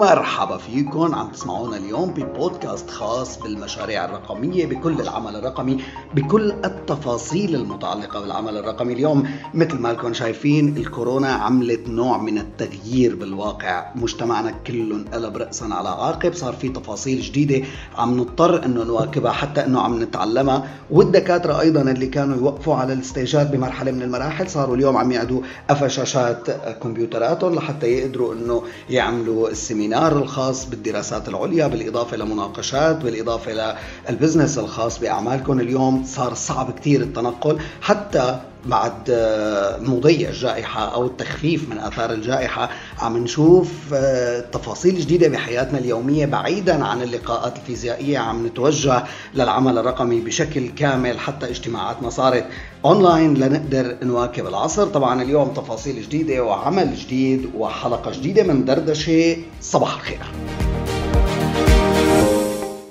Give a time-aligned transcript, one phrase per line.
[0.00, 5.80] ومرحبا فيكم عم تسمعونا اليوم ببودكاست خاص بالمشاريع الرقمية بكل العمل الرقمي
[6.14, 8.92] بكل التفاصيل المتعلقة بالعمل الرقمي.
[8.92, 13.92] اليوم مثل ما لكم شايفين الكورونا عملت نوع من التغيير بالواقع.
[13.94, 16.34] مجتمعنا كله انقلب رأسا على عاقب.
[16.34, 17.66] صار في تفاصيل جديدة
[17.98, 20.68] عم نضطر إنه نواكبها حتى إنه عم نتعلمها.
[20.90, 26.50] والدكاترة أيضا اللي كانوا يوقفوا على الستيجات بمرحلة من المراحل صاروا اليوم عم يعدوا شاشات
[26.82, 29.50] كمبيوتراتهم لحتى يقدروا إنه يعملوا
[29.90, 33.74] ال seminar الخاص بالدراسات العليا بالإضافة لمناقشات بالإضافة
[34.08, 41.06] لل business الخاص بأعمالكم اليوم صار صعب كتير التنقل حتى بعد آه، مضي الجائحة أو
[41.06, 48.18] التخفيف من آثار الجائحة عم نشوف آه، تفاصيل جديدة بحياتنا اليومية بعيدا عن اللقاءات الفيزيائية
[48.18, 49.04] عم نتوجه
[49.34, 52.46] للعمل الرقمي بشكل كامل حتى اجتماعاتنا صارت
[52.84, 54.86] أونلاين لنقدر نواكب العصر.
[54.86, 59.36] طبعا اليوم تفاصيل جديدة وعمل جديد وحلقة جديدة من دردشة.
[59.60, 60.20] صباح الخير.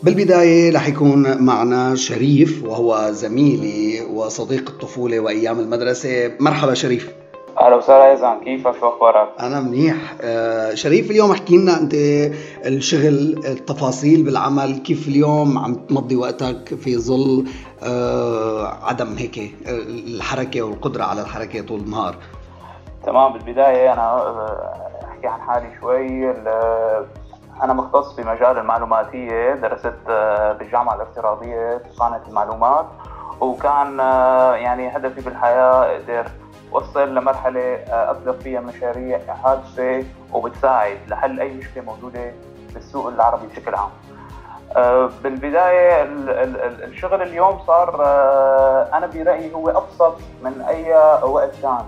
[0.03, 6.31] بالبداية رح يكون معنا شريف وهو زميلي وصديق الطفولة وأيام المدرسة.
[6.39, 7.09] مرحبا شريف.
[7.59, 9.95] أهلا وسهلا أيضا كيفك شو أخبارك؟ أنا منيح.
[10.21, 11.93] آه شريف اليوم احكي لنا أنت
[12.65, 17.45] الشغل التفاصيل بالعمل كيف اليوم عم تمضي وقتك في ظل
[17.83, 22.15] آه عدم هيك الحركة والقدرة على الحركة طول النهار؟
[23.05, 24.17] تمام بالبداية أنا
[25.09, 26.31] أحكي عن حالي شوي.
[27.63, 32.85] أنا مختص في مجال المعلوماتية درست آه، بالجامعة الافتراضية تقنيه المعلومات
[33.41, 36.31] وكان آه، يعني هدفي بالحياة أقدر
[36.71, 40.03] وصل لمرحلة آه، اطلق فيها مشاريع هادفه
[40.33, 42.31] وبتساعد لحل أي مشكلة موجودة
[42.73, 43.89] بالسوق العربي بشكل عام.
[45.23, 46.03] بالبداية
[46.83, 47.95] الشغل اليوم صار
[48.93, 51.85] أنا برأيي هو أبسط من أي وقت كان.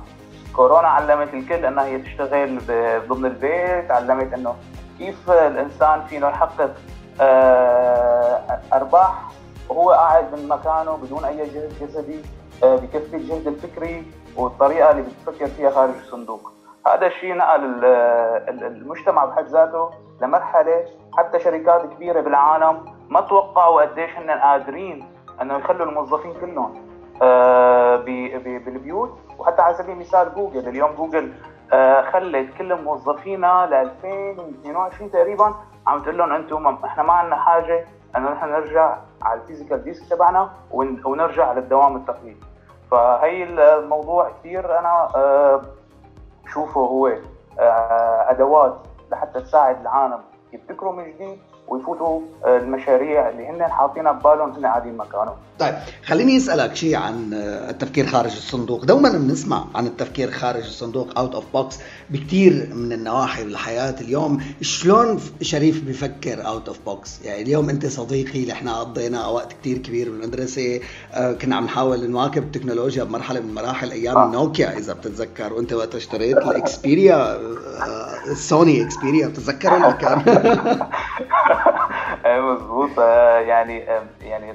[0.55, 2.61] كورونا علمت الكل إنها هي تشتغل
[3.07, 4.55] ضمن البيت، علمت إنه
[4.97, 6.71] كيف الإنسان فينه يحقق
[7.21, 9.31] آه، أرباح
[9.69, 12.19] وهو قاعد من مكانه بدون أي جهد جسدي
[12.63, 14.05] آه، بكفي الجهد الفكري
[14.37, 16.51] والطريقة اللي بتفكر فيها خارج الصندوق.
[16.87, 17.85] هذا الشيء نقل
[18.63, 19.89] المجتمع بحد ذاته
[20.21, 20.85] لمرحلة
[21.17, 25.05] حتى شركات كبيرة بالعالم ما توقعوا قديش هن قادرين
[25.41, 26.81] انه يخلوا الموظفين كلهم
[27.21, 27.95] آه،
[28.65, 29.17] بالبيوت.
[29.39, 31.33] وحتى على سبيل المثال جوجل اليوم جوجل
[31.73, 35.53] آه، خلت كل موظفينا ل 2022 تقريبا
[35.87, 37.85] عم تقول لهم أنتم إحنا ما عندنا حاجة
[38.17, 40.49] إنه نحن نرجع على ال physical desk تبعنا
[41.05, 42.50] ونرجع للدوام التقليدي.
[42.91, 45.61] فهي الموضوع كثير أنا آه،
[46.45, 47.07] بشوفه هو
[47.59, 48.77] آه، أدوات
[49.11, 50.19] لحتى تساعد العالم
[50.53, 51.39] يبتكروا من جديد.
[51.71, 55.35] ويفوتوا المشاريع اللي هن حاطينها ببالهم هن قاعدين مكانهم.
[55.59, 55.73] طيب
[56.05, 57.33] خليني أسألك شيء عن
[57.69, 58.85] التفكير خارج الصندوق.
[58.85, 65.19] دوما بنسمع عن التفكير خارج الصندوق out of box بكثير من النواحي بالحياة اليوم شلون
[65.41, 70.09] شريف بفكر out of box يعني اليوم أنت صديقي اللي إحنا قضينا وقت كثير كبير
[70.09, 70.79] بالمدرسة
[71.13, 74.31] آه، كنا عم نحاول نواكب التكنولوجيا بمرحلة من مراحل أيام آه.
[74.31, 75.53] نوكيا إذا بتتذكر.
[75.53, 77.39] وأنت وقت اشتريت الاكسبيريا
[78.31, 80.21] السوني اكسبيريا بتتذكر ولا كان
[82.99, 83.85] آه، يعني
[84.21, 84.51] يعني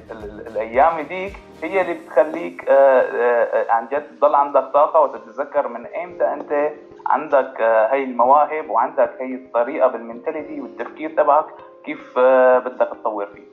[0.47, 1.33] الأيام ديك
[1.63, 6.71] هي اللي بتخليك آه، آه، عن جد تضل عندك طاقة وتتذكر من ايمتى أنت
[7.05, 11.45] عندك هي المواهب وعندك هي الطريقة بال mentality والتفكير تبعك
[11.85, 12.19] كيف
[12.65, 13.43] بدك تطور فيه.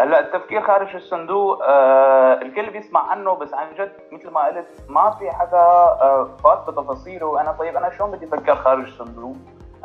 [0.00, 5.10] هلأ التفكير خارج الصندوق آه الكل بيسمع عنه بس عن جد مثل ما قلت ما
[5.10, 7.40] في حدا آه فات بتفاصيله.
[7.40, 9.36] أنا طيب أنا شلون بدي أفكر خارج الصندوق؟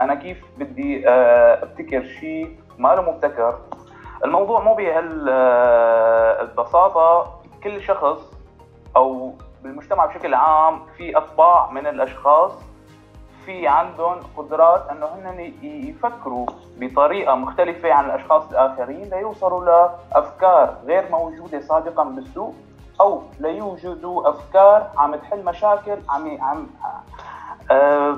[0.01, 3.55] أنا كيف بدي آه أبتكر شيء ما له مبتكر؟
[4.25, 4.73] الموضوع مو
[5.95, 7.31] بهالبساطه
[7.63, 8.31] كل شخص
[8.95, 12.51] أو بالمجتمع بشكل عام في اطباع من الأشخاص
[13.45, 16.45] في عندهم قدرات إنه هن يفكروا
[16.77, 22.53] بطريقة مختلفة عن الأشخاص الآخرين ليوصلوا لأفكار غير موجودة سابقا بالسوق
[23.01, 26.67] أو ليوجدوا أفكار عم تحل مشاكل عم عم
[27.71, 28.17] آه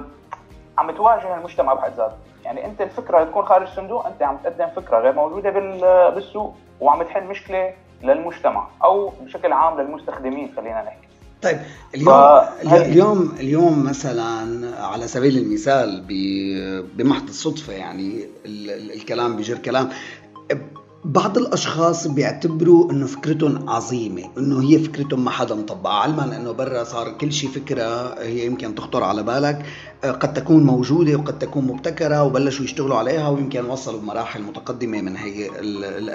[0.78, 2.16] عم تواجه المجتمع بحد ذاته.
[2.48, 5.50] يعني انت الفكرة تكون خارج الصندوق انت عم تقدم فكرة غير موجودة
[6.10, 7.74] بالسوق وعم تحل مشكلة
[8.04, 11.08] للمجتمع أو بشكل عام للمستخدمين خلينا نحكي.
[11.42, 11.58] طيب
[11.96, 12.14] اليوم
[12.64, 12.74] ف...
[12.74, 14.26] اليوم اليوم مثلا
[14.86, 16.04] على سبيل المثال
[16.96, 18.26] بمحض الصدفة يعني
[18.96, 19.90] الكلام بجر كلام.
[21.06, 26.84] بعض الأشخاص بيعتبروا إنه فكرتهم عظيمة إنه هي فكرتهم ما حدا مطبقها علما إنه برا
[26.84, 29.66] صار كل شيء فكرة هي يمكن تخطر على بالك
[30.04, 35.18] آه، قد تكون موجودة وقد تكون مبتكرة وبلشوا يشتغلوا عليها ويمكن وصلوا بمراحل متقدمة من
[35.18, 35.50] هي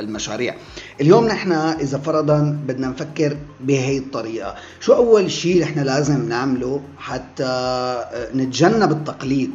[0.00, 0.55] المشاريع.
[1.00, 7.44] اليوم نحن إذا فرضا بدنا نفكر بهي الطريقة شو أول شيء نحن لازم نعمله حتى
[7.44, 9.52] آه، نتجنب التقليد؟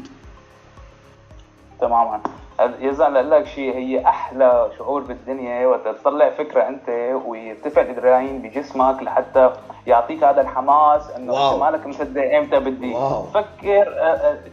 [1.81, 2.21] تماما.
[2.79, 6.89] يزن أقول لك شيء هي أحلى شعور بالدنيا وقت تطلع فكرة أنت
[7.25, 9.51] ويرتفع الادرينالين بجسمك لحتى
[9.87, 13.23] يعطيك هذا الحماس إنه أنت مالك مصدق إمتى بدي واو.
[13.23, 13.93] فكر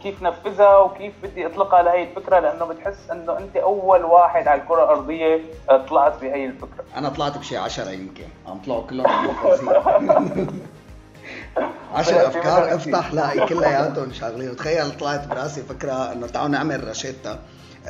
[0.02, 4.84] كيف نفذها وكيف بدي اطلقها لهي الفكرة لأنه بتحس إنه أنت أول واحد على الكرة
[4.84, 5.40] الأرضية
[5.88, 6.84] طلعت بهي الفكرة.
[6.96, 8.24] أنا طلعت بشي 10 يمكن.
[8.48, 9.06] عم طلعوا كلهم
[11.94, 12.74] عشر أفكار.
[12.74, 17.38] افتح لاقي كلياتهم شغالين تخيل طلعت براسي فكرة إنه تعالوا نعمل رشيتا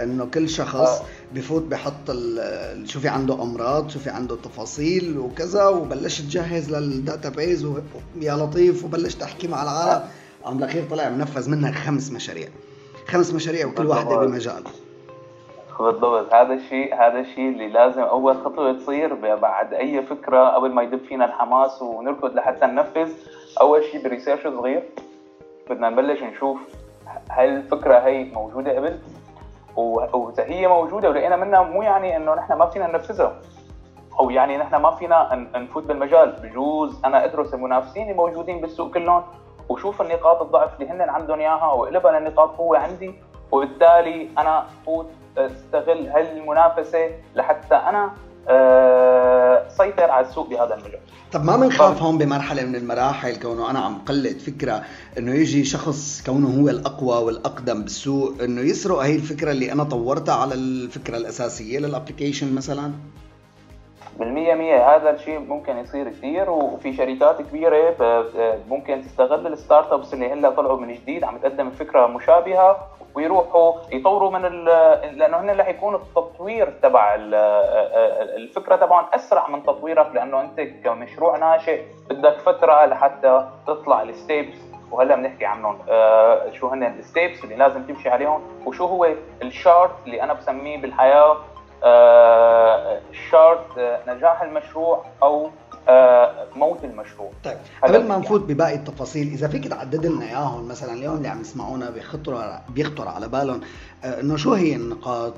[0.02, 1.05] إنه كل شخص آه.
[1.35, 2.11] بفوت بحط
[2.85, 8.85] شو في عنده أمراض شو في عنده تفاصيل وكذا وبلشت تجهز لل database ويا لطيف
[8.85, 10.02] وبلشت أحكي مع العالم.
[10.44, 12.49] قام بالاخير طلع منفذ منها خمس مشاريع.
[13.08, 14.64] خمس مشاريع وكل واحدة بمجال.
[15.79, 16.35] بالضبط.
[16.35, 21.00] هذا الشيء هذا الشيء اللي لازم أول خطوة تصير بعد أي فكرة قبل ما يدب
[21.08, 23.08] فينا الحماس ونركض لحتى ننفذ.
[23.61, 24.82] أول شيء ب research صغير.
[25.70, 26.58] بدنا نبلش نشوف
[27.29, 28.99] هل الفكرة هي موجودة قبل؟
[29.76, 33.32] واذا هي موجودة ولقينا منها مو يعني إنه نحن ما فينا ننفذها.
[34.20, 36.36] أو يعني نحن ما فينا نفوت بالمجال.
[36.42, 39.22] بجوز أنا أدرس المنافسين اللي موجودين بالسوق كلهم
[39.68, 43.14] وشوف النقاط الضعف اللي هن عندهم إياها واقلبها لنقاط قوه عندي
[43.52, 45.06] وبالتالي أنا فوت
[45.38, 48.10] أستغل هالمنافسة لحتى أنا
[49.76, 51.00] سيطر على السوق بهذا المجال
[51.32, 54.82] طب ما بنخاف هون بمرحلة من المراحل كونه أنا عم قلد فكرة
[55.19, 60.35] إنه يجي شخص كونه هو الأقوى والأقدم بالسوق إنه يسرق هي الفكرة اللي أنا طورتها
[60.35, 62.93] على الفكرة الأساسية لل application مثلا؟
[64.19, 64.96] بالمية مية.
[64.96, 67.94] هذا الشيء ممكن يصير كثير وفي شركات كبيرة
[68.69, 72.76] ممكن تستغل ال startups اللي هلأ طلعوا من جديد عم تقدم فكرة مشابهة
[73.14, 74.43] ويروحوا يطوروا من
[75.19, 77.14] لأنه هن رح يكون التطوير تبع
[78.37, 84.58] الفكرة تبعهم أسرع من تطويرك لأنه أنت كمشروع ناشئ بدك فترة لحتى تطلع ال steps.
[84.90, 89.08] وهلأ بنحكي عنهم آه شو هن ال steps اللي لازم تمشي عليهم وشو هو
[89.42, 91.37] ال chart اللي أنا بسميه بالحياة
[91.84, 93.00] آه
[93.31, 95.50] chart آه نجاح المشروع أو
[95.88, 97.31] آه، موت المشروع.
[97.44, 98.54] طيب قبل ما نفوت يعني.
[98.54, 99.26] بباقي التفاصيل.
[99.26, 103.60] إذا فيك تعدد لنا إياهم مثلا اليوم اللي عم يسمعونا بيخطر بيخطر على بالهم
[104.04, 105.34] إنه شو هي النقاط؟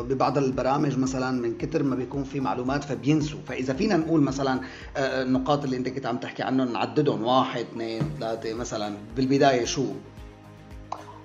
[0.00, 3.38] ببعض البرامج مثلا من كتر ما بيكون في معلومات فبينسوا.
[3.48, 4.60] فإذا فينا نقول مثلا
[4.96, 9.84] النقاط اللي أنت كنت عم تحكي عنهم نعددهم واحد اثنين ثلاثة مثلا بالبداية شو؟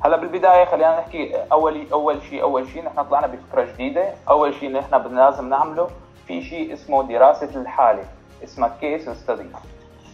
[0.05, 4.13] هلا بالبداية خلينا نحكي أول أول شيء أول شيء نحن طلعنا بفكرة جديدة.
[4.29, 5.87] أول شيء نحن لازم نعمله
[6.27, 8.03] في شيء اسمه دراسة الحالة
[8.43, 9.45] اسمها كيس ستدي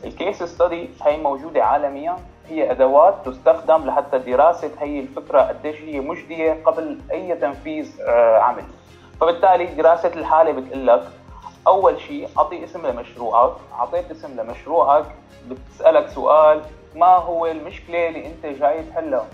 [0.04, 2.16] الكيس ستدي هي موجودة عالميا.
[2.50, 8.64] هي أدوات تستخدم لحتى دراسة هي الفكرة قديش هي مجدية قبل أي تنفيذ آه، عمل.
[9.22, 11.04] فبالتالي دراسة الحالة بتقول لك
[11.68, 13.52] أول شيء أعطي اسم لمشروعك.
[13.74, 15.06] أعطيت اسم لمشروعك
[15.48, 16.62] بتسألك سؤال
[16.96, 19.26] ما هو المشكلة اللي أنت جاي تحلها؟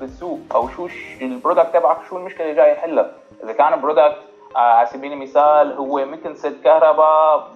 [0.00, 0.88] بالسوق أو شو
[1.22, 3.10] ال product تبعك شو المشكلة اللي جاي يحلها.
[3.44, 4.16] إذا كان product
[4.56, 7.48] آه، على سبيل المثال هو مثل ست كهرباء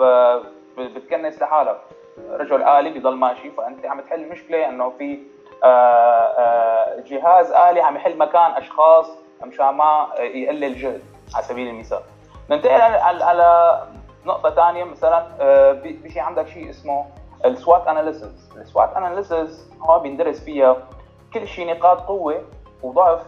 [0.78, 1.80] بتكنس لحالها.
[2.30, 5.18] رجل آلي بيضل ماشي فأنت عم تحل مشكلة إنه في
[5.64, 9.06] آه، آه، جهاز آلي عم يحل مكان أشخاص
[9.44, 11.02] مشان ما يقلل الجهد
[11.34, 12.00] على سبيل المثال.
[12.50, 12.80] ننتقل
[13.22, 13.82] على
[14.26, 15.26] نقطة ثانية مثلا
[15.72, 17.06] بيجي عندك شيء اسمه
[17.44, 18.52] ال SWOT analysis.
[18.56, 20.76] ال SWOT analysis هو بيندرس فيها
[21.34, 22.42] كل شيء نقاط قوة
[22.82, 23.20] وضعف.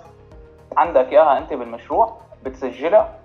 [0.76, 3.18] عندك إياها أنت بالمشروع بتسجلها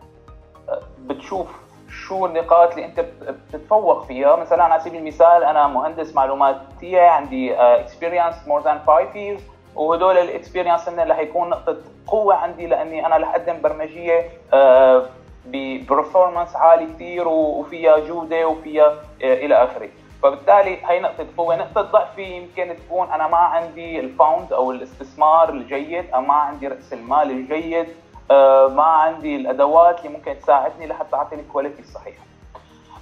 [1.00, 1.48] بتشوف
[1.90, 4.36] شو النقاط اللي أنت بتتفوق فيها.
[4.36, 9.42] مثلا على سبيل المثال أنا مهندس معلوماتية عندي experience more than 5 years
[9.76, 15.06] وهدول ال experience هن رح يكون نقطة قوة عندي لأني أنا رح أقدم برمجية آه،
[15.46, 18.86] ب performance عالي كثير وفيها جودة وفيها
[19.24, 19.90] آه، إلى آخره.
[20.24, 25.50] فبالتالي هي نقطة قوة، نقطة ضعفي يمكن تكون أنا ما عندي ال fund أو الاستثمار
[25.50, 27.88] الجيد أو ما عندي رأس المال الجيد
[28.32, 32.24] آه، ما عندي الأدوات اللي ممكن تساعدني لحتى أعطي ال quality الصحيحه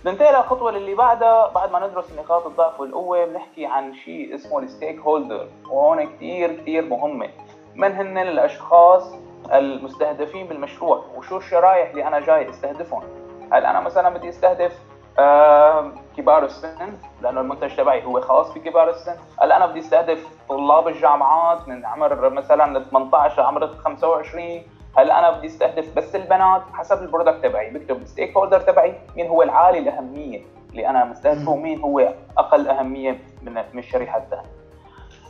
[0.05, 1.47] ننتقل للخطوه اللي بعدها.
[1.47, 6.85] بعد ما ندرس نقاط الضعف والقوة بنحكي عن شيء اسمه ال stakeholder وهون كثير كثير
[6.85, 7.29] مهمة.
[7.75, 9.13] من هن الأشخاص
[9.53, 13.03] المستهدفين بالمشروع؟ وشو الشرايح اللي أنا جاي أستهدفهم؟
[13.51, 14.79] هل أنا مثلا بدي أستهدف
[16.17, 19.15] كبار السن لأنه المنتج تبعي هو خاص بكبار السن.
[19.41, 24.61] هل أنا بدي استهدف طلاب الجامعات من عمر مثلا 18 لعمر 25
[24.97, 27.69] هل أنا بدي استهدف بس البنات حسب ال product تبعي.
[27.69, 33.19] بكتب ال stakeholder تبعي مين هو العالي الأهمية اللي أنا مستهدفه ومين هو أقل أهمية
[33.41, 34.57] من من الشريحة الثانية.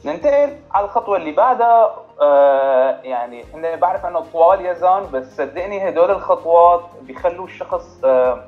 [0.05, 1.95] ننتقل على الخطوة اللي بعدها.
[2.21, 8.43] آه يعني هن بعرف إنه طوال يزان بس صدقني هدول الخطوات بيخلوا الشخص آه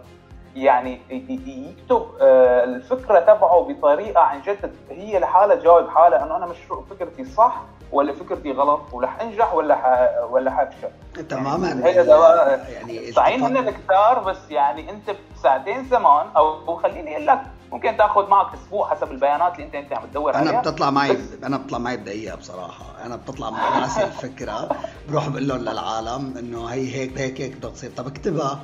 [0.64, 6.84] يعني يكتب آه، الفكرة تبعه بطريقة عن جد هي لحالها تجاوب حالها إنه أنا مشروع
[6.90, 7.62] فكرتي صح
[7.92, 10.10] ولا فكرتي غلط ورح أنجح ولا ح...
[10.32, 10.90] ولا حفشل
[11.30, 11.86] تماما.
[11.86, 17.42] هي دواء يعني صحيح هن كثار بس يعني أنت بساعتين زمان أو خليني أقول لك
[17.72, 20.52] ممكن تأخذ معك أسبوع حسب البيانات اللي انت أنت عم تدور عليها.
[20.52, 23.06] أنا بتطلع معي أنا بتطلع معي بدقيقة بصراحة.
[23.06, 24.70] أنا بتطلع مع راسي الفكرة.
[25.10, 28.60] بروح بقول لهم للعالم إنه هي هيك هيك هيك بدها تصير طب اكتبها.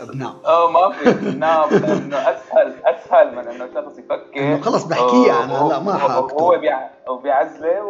[0.00, 1.08] ابناء آه ما في.
[1.10, 4.36] ابناء لأنه أسهل أسهل من إنه شخص يفكر.
[4.36, 6.40] إنه خلص بحكيها أنا لا ما حاكتب
[7.08, 7.82] هو بيعزله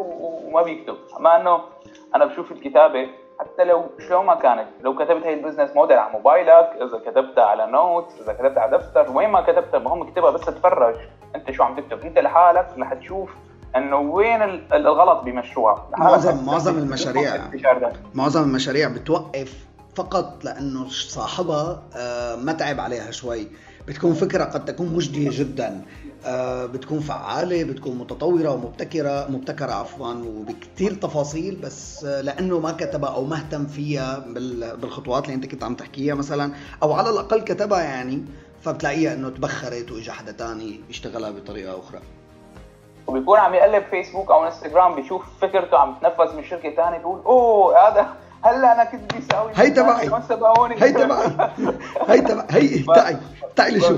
[0.45, 0.97] وما بيكتب.
[1.21, 1.61] مع إنه
[2.15, 3.09] أنا بشوف الكتابة
[3.41, 7.45] حتى لو شلون ما كانت لو كتبت هي ال business model على موبايلك إذا كتبتها
[7.45, 10.95] على note إذا كتبتها على دفتر وين ما كتبتها المهم اكتبها بس تفرج.
[11.35, 13.31] أنت شو عم تكتب؟ أنت لحالك رح تشوف
[13.77, 15.79] إنه وين الغلط بمشروعك.
[15.99, 17.37] معظم معظم المشاريع.
[18.15, 19.69] معظم المشاريع بتوقف
[19.99, 23.49] فقط لأنه صاحبها آه، ما تعب عليها شوي.
[23.89, 25.83] بتكون فكرة قد تكون مجدية جدا.
[26.27, 33.11] آه، بتكون فعالة بتكون متطورة ومبتكرة مبتكرة عفوا وبكثير تفاصيل بس آه، لأنه ما كتبها
[33.11, 34.19] أو ما اهتم فيها
[34.77, 36.53] بالخطوات اللي أنت كنت عم تحكيها مثلا
[36.83, 38.25] أو على الأقل كتبها يعني
[38.61, 42.01] فبتلاقيها إنه تبخرت واجى حدا ثاني يشتغلها بطريقة أخرى.
[43.07, 47.89] وبيكون عم يقلب فيسبوك أو انستغرام بيشوف فكرته عم تنفذ من شركة ثانية بيقول أوه
[47.89, 48.09] هذا
[48.43, 50.11] هلا أنا كنت بدي أسوي هي تبعي
[50.83, 51.37] هي تبعي
[52.09, 53.17] هي تبعي هي تعي.
[53.57, 53.97] تعي لشو.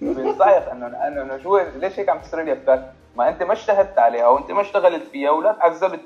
[0.00, 2.82] بنصيح انه انه شو ليش هيك عم تسرق لي أفكار؟
[3.16, 6.00] ما أنت ما اجتهدت عليها وأنت ما اشتغلت فيها ولا تعذبت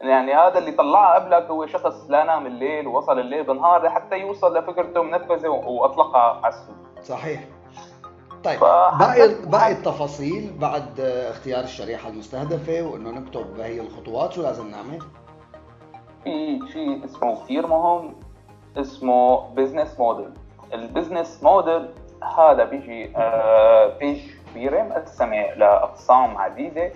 [0.00, 4.58] يعني هذا اللي طلعها قبلك هو شخص لا نام الليل ووصل الليل بالنهار لحتى يوصل
[4.58, 6.76] لفكرته منفذة وأطلقها على السوق.
[7.02, 7.44] صحيح.
[8.44, 14.98] طيب باقي باقي التفاصيل بعد اختيار الشريحة المستهدفة وإنه نكتب هي الخطوات شو لازم نعمل؟
[16.24, 18.14] في شيء اسمه كثير مهم
[18.76, 20.30] اسمه business model
[20.74, 21.88] ال business model
[22.38, 26.90] هذا بيجي page آه، كبيرة مقسمة لأقسام عديدة.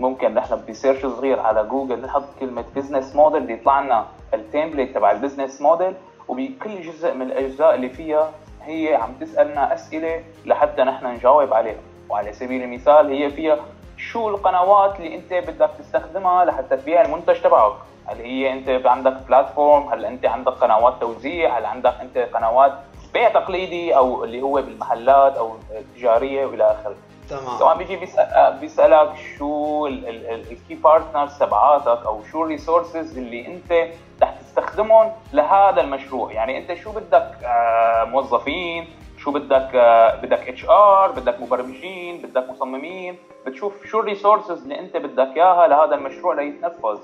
[0.00, 4.94] ممكن نحن ب search صغير على جوجل نحط كلمة business model بيطلع لنا ال template
[4.94, 5.94] تبع ال business model
[6.28, 8.30] وبكل جزء من الأجزاء اللي فيها
[8.62, 11.80] هي عم تسألنا أسئلة لحتى نحن نجاوب عليها.
[12.08, 13.58] وعلى سبيل المثال هي فيها
[13.96, 17.72] شو القنوات اللي أنت بدك تستخدمها لحتى تبيع المنتج تبعك.
[18.08, 22.72] هل هي أنت عندك platform هل أنت عندك قنوات توزيع؟ هل عندك أنت قنوات
[23.14, 26.94] بيع تقليدي أو اللي هو بالمحلات أو التجارية وإلى آخره؟
[27.30, 27.58] تمام.
[27.58, 33.88] كمان بيجي بيسأل بيسألك شو ال key partners تبعاتك أو شو ال resources اللي أنت
[34.22, 36.32] رح تستخدمهم لهذا المشروع.
[36.32, 38.88] يعني أنت شو بدك آه، موظفين؟
[39.18, 44.96] شو بدك آه، بدك HR بدك مبرمجين؟ بدك مصممين؟ بتشوف شو ال resources اللي أنت
[44.96, 46.98] بدك إياها لهذا المشروع ليتنفذ.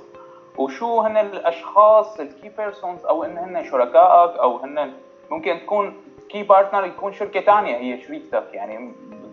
[0.59, 4.93] وشو هن الأشخاص ال key persons أو إن هن شركائك أو هن
[5.31, 5.95] ممكن تكون
[6.29, 8.93] key partner يكون شركة ثانية هي شريكتك يعني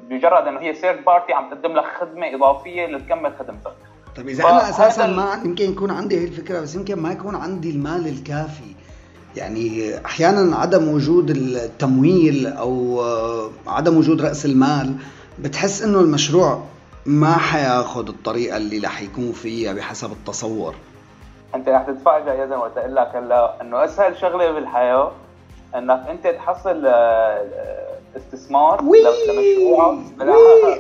[0.10, 3.74] بمجرد إنه هي third party عم تقدم لك خدمة إضافية لتكمل خدمتك.
[4.16, 7.72] طيب إذا أنا أساسا ما يمكن يكون عندي هي الفكرة بس يمكن ما يكون عندي
[7.72, 8.76] المال الكافي.
[9.36, 13.02] يعني أحيانا عدم وجود التمويل أو
[13.68, 14.96] عدم وجود رأس المال
[15.40, 16.64] بتحس إنه المشروع
[17.06, 20.76] ما حياخذ الطريقة اللي رح يكون فيها بحسب التصور.
[21.56, 25.12] أنت رح تتفاجئ يا زلمه وقت أقول لك هلا إنه أسهل شغلة بالحياة
[25.76, 29.98] إنك أنت تحصل آه، آه، استثمار لمشروعك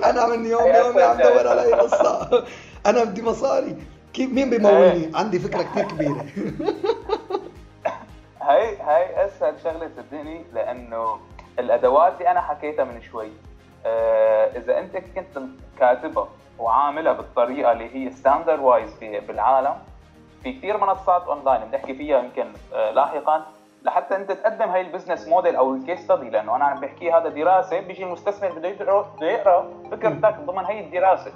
[0.03, 2.43] أنا من يوم يومي عم دور على قصه
[2.85, 3.75] أنا بدي مصاري.
[4.13, 5.11] كيف مين بيمولني؟ إيه.
[5.15, 6.25] عندي فكرة كثير كبيرة.
[8.41, 11.17] هاي هاي أسهل شغلة صدقني لأنه
[11.59, 13.29] الأدوات اللي أنا حكيتها من شوي
[13.85, 15.43] آه إذا أنت كنت
[15.79, 16.27] كاتبها
[16.59, 19.73] وعاملها بالطريقة اللي هي standard wise بالعالم
[20.43, 23.45] في كثير منصات اونلاين بنحكي فيها يمكن آه لاحقا.
[23.83, 27.12] لحتى أنت تقدم هاي ال business model أو ال case study لأنه أنا عم بحكي
[27.12, 28.69] هذا دراسة بيجي المستثمر بده
[29.21, 31.31] يقرأ فكرتك ضمن هي الدراسة.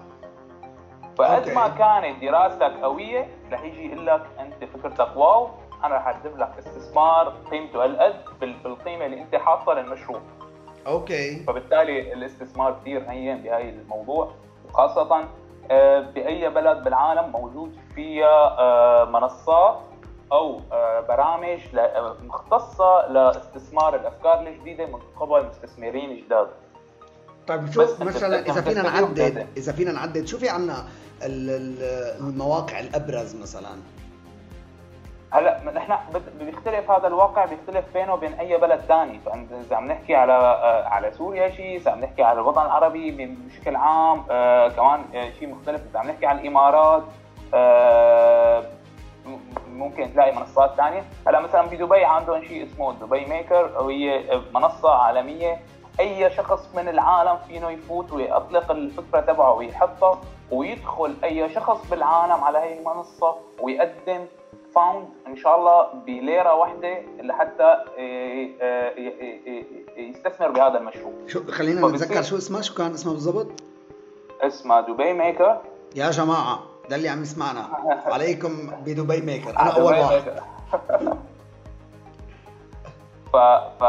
[1.17, 5.49] فقد ما كانت دراستك قوية رح يجي يقول لك أنت فكرتك wow
[5.83, 10.21] أنا رح أقدم لك استثمار قيمته هالقد بالقيمة اللي أنت حاطها للمشروع.
[10.87, 11.43] أوكي.
[11.47, 14.31] فبالتالي الاستثمار كثير هين بهاي الموضوع
[14.69, 15.25] وخاصة
[16.15, 19.79] باي بلد بالعالم موجود فيها آه، منصات
[20.31, 21.59] أو آه، برامج
[22.23, 26.47] مختصة لاستثمار الأفكار الجديدة من قبل مستثمرين جداد.
[27.47, 30.85] طيب شو مثلا إذا فينا نعدد إذا فينا نعدد شو في عنا
[31.23, 33.69] المواقع الأبرز مثلا.
[35.35, 35.97] هلا نحن
[36.39, 39.19] بيختلف هذا الواقع بيختلف بينه وبين أي بلد ثاني.
[39.19, 43.75] فاذا عم نحكي على آه، على سوريا شيء إذا عم نحكي على الوطن العربي بشكل
[43.75, 45.81] عام آه كمان آه، شيء مختلف.
[45.89, 47.03] إذا عم نحكي على الإمارات
[49.67, 51.03] ممكن تلاقي منصات ثانية.
[51.27, 55.59] هلا مثلا بدبي عندهم شيء اسمه Dubai Maker وهي منصة عالمية.
[55.99, 62.57] أي شخص من العالم فينه يفوت ويطلق الفكرة تبعه ويحطها ويدخل أي شخص بالعالم على
[62.57, 64.25] هي المنصة ويقدم
[64.75, 67.77] fund إن شاء الله بليرة واحدة لحتى
[69.97, 71.13] يستثمر بهذا المشروع.
[71.27, 73.47] شو خلينا نتذكر شو اسمها شو كان اسمها بالضبط؟
[74.41, 75.57] اسمها Dubai Maker.
[75.95, 77.67] يا جماعة ده اللي عم يسمعنا.
[78.13, 79.49] عليكم ب Dubai Maker.
[79.49, 80.23] أنا أول واحد.
[83.33, 83.37] ف
[83.79, 83.83] ف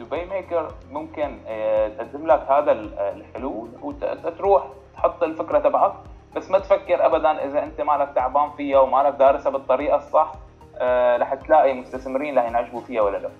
[0.00, 5.94] Dubai Maker ممكن آه، تقدم لك هذا الحلول وتروح تحط الفكرة تبعك.
[6.36, 10.32] بس ما تفكر ابدا إذا أنت مالك تعبان فيها ومالك دارسها بالطريقة الصح
[10.78, 13.30] آه، رح تلاقي مستثمرين رح ينعجبوا فيها ولا لا.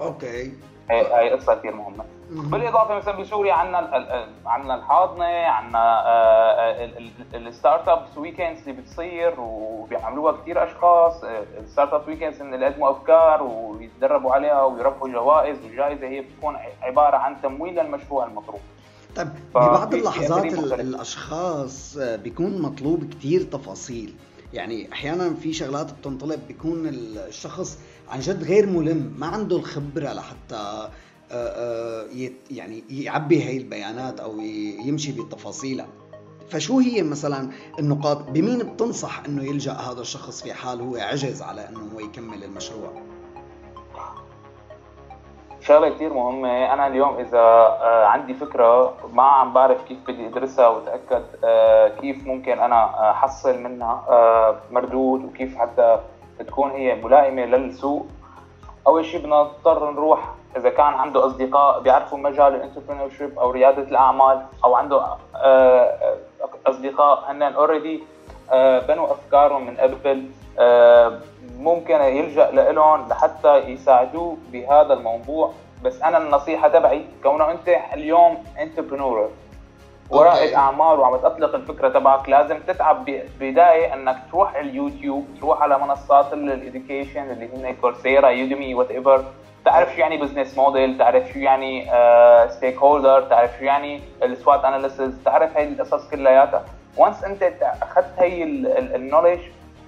[0.00, 0.52] أوكي.
[0.90, 2.04] هاي قصة كثير مهمة.
[2.30, 4.06] بالإضافة مثلا بسوريا عندنا
[4.46, 6.04] عندنا الحاضنة عندنا
[7.34, 11.24] ال startups weekends اللي بتصير وبيعملوها كثير أشخاص
[11.58, 17.42] ال startup weekends إن يقدموا أفكار ويتدربوا عليها ويربحوا جوائز والجائزه هي بتكون عبارة عن
[17.42, 18.60] تمويل للمشروع المطروح
[19.16, 20.44] طيب ببعض اللحظات
[20.80, 24.14] الأشخاص بيكون مطلوب كثير تفاصيل.
[24.52, 30.90] يعني أحيانا في شغلات بتنطلب بيكون الشخص عن جد غير ملم ما عنده الخبرة لحتى
[31.30, 34.40] آه، آه، يعني يعبي هاي البيانات أو
[34.86, 35.88] يمشي بتفاصيلها.
[36.50, 41.68] فشو هي مثلا النقاط؟ بمين بتنصح إنه يلجأ هذا الشخص في حال هو عجز على
[41.68, 43.02] إنه هو يكمل المشروع؟
[45.66, 46.72] شغلة كثير مهمة.
[46.72, 51.24] أنا اليوم إذا آه، عندي فكرة ما عم بعرف كيف بدي أدرسها وأتأكد
[52.00, 54.04] كيف ممكن أنا أحصل منها
[54.70, 55.98] مردود وكيف حتى
[56.38, 58.06] تكون هي ملائمة للسوق.
[58.86, 63.82] أول شيء بدنا نضطر نروح إذا كان عنده أصدقاء بيعرفوا مجال ال entrepreneur أو ريادة
[63.82, 66.16] الأعمال أو عنده آه، آه،
[66.66, 68.02] أصدقاء هن already
[68.52, 70.26] آه، بنوا أفكارهم من قبل
[71.66, 75.52] ممكن يلجأ لهم لحتى يساعدوه بهذا الموضوع.
[75.84, 79.30] بس أنا النصيحة تبعي كونه أنت اليوم entrepreneur
[80.10, 83.04] ورائد اعمال وعم تطلق الفكرة تبعك لازم تتعب
[83.40, 89.24] بداية إنك تروح على اليوتيوب تروح على منصات ال education اللي هن Coursera Udemy whatever
[89.64, 91.90] تعرف شو يعني business model تعرف شو يعني
[92.50, 96.64] stake uh, holder تعرف شو يعني ال SWOT analysis تعرف هاي القصص كلياتها.
[96.96, 97.42] once أنت
[97.82, 98.42] أخذت هي
[98.94, 99.40] ال knowledge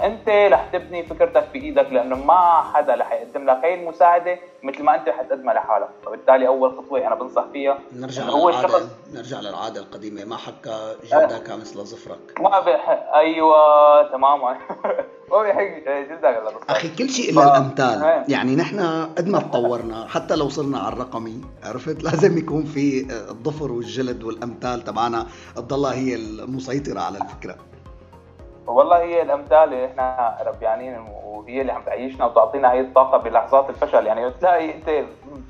[0.03, 4.95] أنت رح تبني فكرتك بايدك لأنه ما حدا رح يقدم لك هي المساعدة مثل ما
[4.95, 5.89] أنت حتقدمها لحالك.
[6.07, 10.25] فبالتالي أول خطوة أنا بنصح فيها نرجع هو الشخص نرجع للعادة القديمة.
[10.25, 12.41] ما حكى جدك مثل ظفرك.
[12.41, 14.59] ما بحق أيوه تماما.
[15.31, 18.25] ما بيحق جدك أخي كل شيء الا الأمثال.
[18.29, 18.81] يعني نحن
[19.19, 24.85] قد ما تطورنا حتى لو صرنا على الرقمي عرفت؟ لازم يكون في الظفر والجلد والأمثال
[24.85, 25.27] تبعنا.
[25.57, 27.57] تضلها هي المسيطرة على الفكرة.
[28.68, 34.07] والله هي الأمثال اللي إحنا ربيانين وهي اللي عم تعيشنا وتعطينا هي الطاقة بلحظات الفشل.
[34.07, 35.04] يعني بتلاقي أنت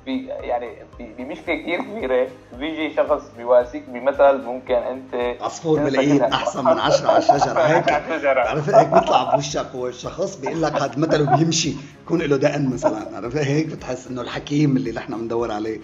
[0.05, 6.79] في يعني بمشكلة كثير كبيرة بيجي شخص بيواسيك بمثل ممكن أنت عصفور بالعيد أحسن من
[6.79, 7.93] عشرة على الشجره هيك.
[8.39, 11.73] عرفت؟ هيك بيطلع بوشك هو الشخص بيقول لك هذا مثله بيمشي
[12.05, 13.17] يكون له دقن مثلا.
[13.17, 15.79] عرفت؟ هيك بتحس إنه الحكيم اللي نحن بندور عليه.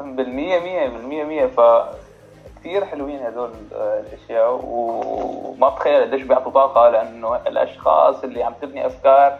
[0.00, 1.46] بالمية مية بالمية مية.
[1.46, 1.60] ف
[2.60, 9.38] كثير حلوين هدول الأشياء وما بتخيل قديش بيعطوا طاقة لأنه الأشخاص اللي عم تبني أفكار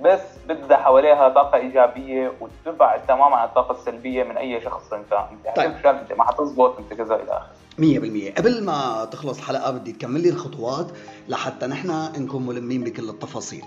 [0.00, 5.12] بس بدها حواليها طاقة إيجابية وتبعد تماما عن الطاقة السلبية من أي شخص أنت.
[5.12, 5.86] أنت طيب.
[5.86, 7.56] انت ما حتزبط أنت كذا إلى آخره.
[7.78, 10.86] 100% قبل ما نخلص الحلقة بدي تكمل لي الخطوات
[11.28, 13.64] لحتى نحن نكون ملمين بكل التفاصيل.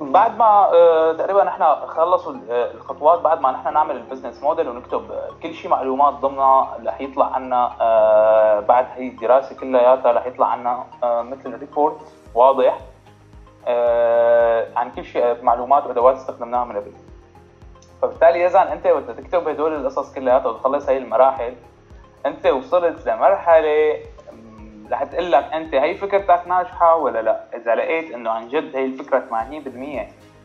[0.00, 4.68] بعد ما آه، تقريبا نحن خلصوا آه، الخطوات بعد ما نحن نعمل ال business model
[4.68, 5.02] ونكتب
[5.42, 10.84] كل شيء معلومات ضمنها رح يطلع عنا آه، بعد هي الدراسة كلياتها رح يطلع عنا
[11.02, 11.96] مثل report
[12.34, 12.78] واضح
[14.76, 16.92] عن كل شيء معلومات وأدوات استخدمناها من قبل.
[18.02, 21.54] فبالتالي اذا أنت بدك تكتب هدول القصص كلياتها وتخلص هي المراحل
[22.26, 23.96] أنت وصلت لمرحلة
[24.90, 28.84] رح تقول لك أنت هي فكرتك ناجحة ولا لا؟ إذا لقيت إنه عن جد هي
[28.84, 29.24] الفكرة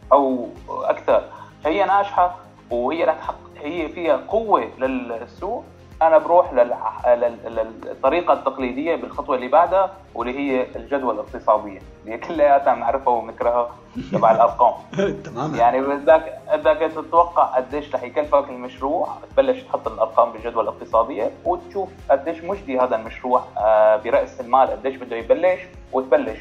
[0.09, 1.23] 80% أو أكثر
[1.65, 2.35] هي ناجحة
[2.71, 5.63] وهي رح تحقق هي فيها قوة للسوق
[6.01, 13.13] أنا بروح للطريقة التقليدية بالخطوة اللي بعدها واللي هي الجدوى الاقتصادية اللي هي كلياتها بنعرفها
[13.13, 13.69] وبنكرهها
[14.11, 14.73] تبع الأرقام.
[15.25, 15.57] تماما.
[15.57, 22.43] يعني بدك بدك تتوقع قديش رح يكلفك المشروع تبلش تحط الأرقام بالجدوى الاقتصادية وتشوف قديش
[22.43, 25.59] مجدي هذا المشروع آه، برأس المال قديش بده يبلش
[25.93, 26.39] وتبلش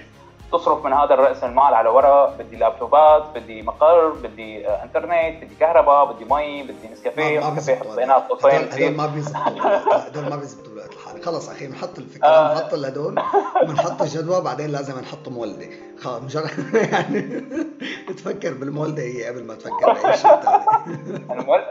[0.55, 5.55] تصرف من هذا الرأس المال على ورق بدي لابتوبات بدي مقر بدي آه، انترنت بدي
[5.61, 9.61] كهرباء بدي مي بدي نسكافيه نسكافيه حطينا قوسين هدول ما بيزبطوا
[10.09, 12.55] هدول ما بيزبطوا بالوقت الحالي خلص أخي بنحط الفكرة آه.
[12.55, 13.23] بنحط هدول
[13.63, 15.67] وبنحط الجدوى بعدين لازم نحط مولدة.
[16.01, 17.21] خلص مجرد يعني
[18.09, 20.65] تفكر بالمولدة هي قبل ما تفكر بأي شيء ثاني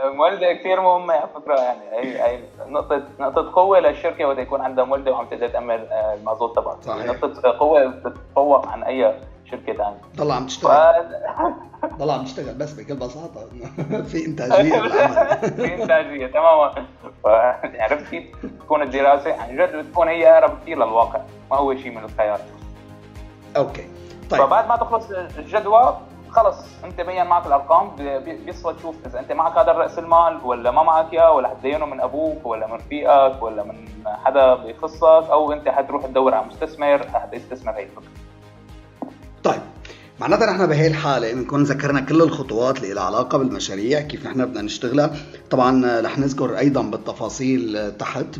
[0.05, 4.85] المولدة كثير مهمة على فكرة يعني هي هي نقطه نقطة قوة للشركة وقت يكون عندها
[4.85, 7.05] مولدة وعم تقدر تامن آه، المازوت تبعها.
[7.05, 8.67] نقطة قوة بتتفوق.
[8.73, 9.13] عن أي
[9.45, 10.71] شركة ثانية ضل عم تشتغل.
[11.99, 13.47] ضل عم تشتغل بس بكل بساطة.
[14.11, 14.81] في إنتاجية
[15.57, 16.85] في إنتاجية تماما.
[17.79, 18.25] عرفت كيف
[18.59, 21.21] تكون الدراسة؟ عن جد بتكون هي أقرب كثير للواقع.
[21.51, 22.39] ما هو شيء من الخيال
[23.57, 23.87] أوكي.
[24.29, 24.41] طيب.
[24.41, 25.97] فبعد ما تخلص الجدوى
[26.29, 26.83] خلص.
[26.83, 27.95] أنت بين معك الأرقام؟
[28.45, 32.01] بيصفى تشوف إذا أنت معك هذا الرأس المال ولا ما معك إياه ولا حتدينه من
[32.01, 37.35] أبوك ولا من رفيقك ولا من حدا بيخصك أو أنت حتروح تدور على مستثمر حتى
[37.35, 38.32] يستثمر هي الفكرة.
[40.19, 44.61] معناتها نحن بهي الحالة بنكون ذكرنا كل الخطوات اللي لها علاقة بالمشاريع كيف نحن بدنا
[44.61, 45.15] نشتغلها.
[45.49, 48.39] طبعا رح نذكر أيضا بالتفاصيل تحت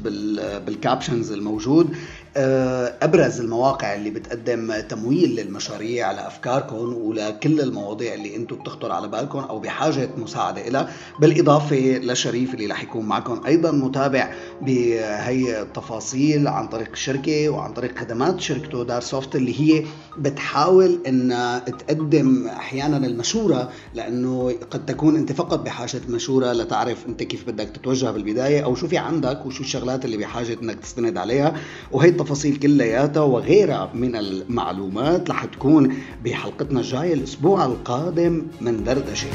[0.65, 1.95] بال captions الموجود.
[2.37, 9.59] أبرز المواقع اللي بتقدم تمويل للمشاريع لافكاركم ولكل المواضيع اللي أنتم بتخطر على بالكم أو
[9.59, 16.89] بحاجة مساعدة لها بالإضافة لشريف اللي رح يكون معكم أيضا متابع بهي التفاصيل عن طريق
[16.91, 19.85] الشركة وعن طريق خدمات شركته دار سوفت اللي هي
[20.17, 27.47] بتحاول إن تقدم أحيانا المشورة لأنه قد تكون أنت فقط بحاجة مشورة لتعرف أنت كيف
[27.49, 31.55] بدك تتوجه بالبداية أو شو في عندك وشو الشغلات اللي بحاجة إنك تستند عليها
[31.91, 39.27] وهي التفاصيل كلياتها وغيرها من المعلومات رح تكون بحلقتنا الجاية الأسبوع القادم من دردشة.